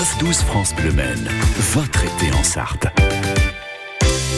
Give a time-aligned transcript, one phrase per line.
[0.00, 0.92] 9-12 France Bleu
[1.74, 2.86] votre été en Sarthe.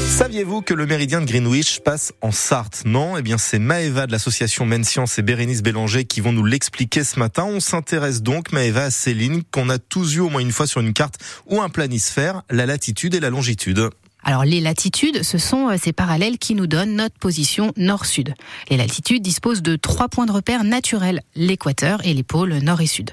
[0.08, 2.82] Saviez-vous que le méridien de Greenwich passe en Sarthe?
[2.84, 3.16] Non?
[3.16, 7.04] Eh bien, c'est Maëva de l'association Men Science et Bérénice Bélanger qui vont nous l'expliquer
[7.04, 7.44] ce matin.
[7.44, 10.66] On s'intéresse donc, Maëva, à ces lignes qu'on a tous vues au moins une fois
[10.66, 13.88] sur une carte ou un planisphère, la latitude et la longitude.
[14.24, 18.34] Alors les latitudes, ce sont euh, ces parallèles qui nous donnent notre position nord-sud.
[18.70, 22.86] Les latitudes disposent de trois points de repère naturels, l'équateur et les pôles nord et
[22.86, 23.10] sud.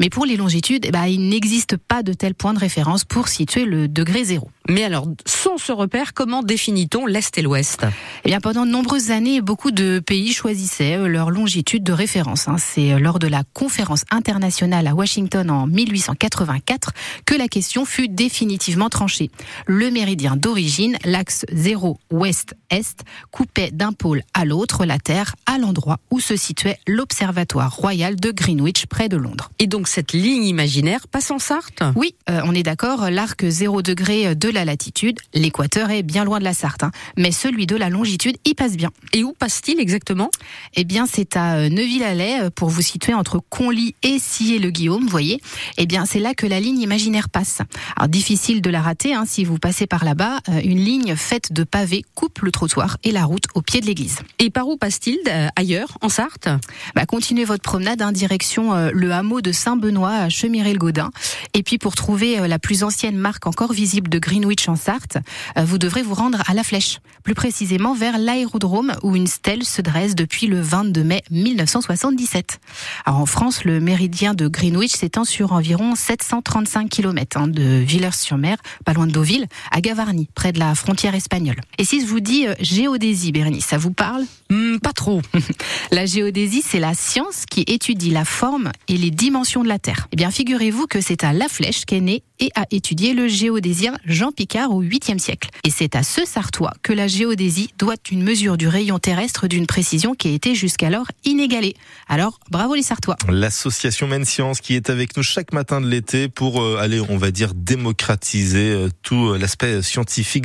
[0.00, 3.28] Mais pour les longitudes, eh ben, il n'existe pas de tel point de référence pour
[3.28, 4.50] situer le degré zéro.
[4.68, 7.86] Mais alors, sans ce repère, comment définit-on l'Est et l'Ouest?
[8.24, 12.48] Eh bien, pendant de nombreuses années, beaucoup de pays choisissaient euh, leur longitude de référence.
[12.48, 12.56] Hein.
[12.58, 16.92] C'est euh, lors de la conférence internationale à Washington en 1884
[17.24, 19.30] que la question fut définitivement tranchée.
[19.66, 25.98] Le méridien d'origine, l'axe 0 ouest-est, coupait d'un pôle à l'autre la Terre à l'endroit
[26.10, 29.50] où se situait l'Observatoire royal de Greenwich près de Londres.
[29.58, 31.82] Et donc cette ligne imaginaire passe en Sarthe?
[31.96, 36.24] Oui, euh, on est d'accord, l'arc 0 degré de la la latitude, l'équateur est bien
[36.24, 36.90] loin de la Sarthe, hein.
[37.16, 38.90] mais celui de la longitude y passe bien.
[39.12, 40.32] Et où passe-t-il exactement?
[40.74, 45.08] Eh bien, c'est à euh, Neuville-Alais, euh, pour vous situer entre Conly et Sillé-le-Guillaume, vous
[45.08, 45.40] voyez.
[45.76, 47.60] Eh bien, c'est là que la ligne imaginaire passe.
[47.96, 50.37] Alors, difficile de la rater, hein, si vous passez par là-bas.
[50.48, 53.86] Euh, une ligne faite de pavés coupe le trottoir et la route au pied de
[53.86, 54.18] l'église.
[54.38, 55.18] Et par où passe-t-il
[55.56, 56.48] ailleurs, en Sarthe?
[56.94, 61.10] Bah, Continuez votre promenade en hein, direction le hameau de Saint-Benoît à Chemiré-le-Gaudin.
[61.54, 65.18] Et puis, pour trouver la plus ancienne marque encore visible de Greenwich en Sarthe,
[65.56, 69.64] euh, vous devrez vous rendre à la Flèche, plus précisément vers l'aérodrome où une stèle
[69.64, 72.60] se dresse depuis le 22 mai 1977.
[73.04, 78.56] Alors en France, le méridien de Greenwich s'étend sur environ 735 km hein, de Villers-sur-Mer,
[78.84, 81.56] pas loin de Deauville, à Gavarnie, près de la frontière espagnole.
[81.78, 84.24] Et si je vous dis euh, géodésie, Bérénice, ça vous parle?
[84.50, 85.20] Hmm, Pas trop.
[85.90, 90.08] la géodésie, c'est la science qui étudie la forme et les dimensions de la Terre.
[90.12, 93.94] Eh bien, figurez-vous que c'est à La Flèche qu'est né et a étudié le géodésien
[94.04, 95.50] Jean Picard au 8e siècle.
[95.64, 99.66] Et c'est à ce Sartois que la géodésie doit une mesure du rayon terrestre d'une
[99.66, 101.74] précision qui a été jusqu'alors inégalée.
[102.08, 103.16] Alors, bravo les Sartois.
[103.28, 107.16] L'association Men Science qui est avec nous chaque matin de l'été pour euh, aller, on
[107.18, 109.82] va dire, démocratiser euh, tout euh, l'aspect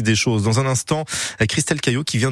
[0.04, 0.44] des choses.
[0.44, 1.06] Dans un instant,
[1.48, 2.32] Christelle Caillot qui vient de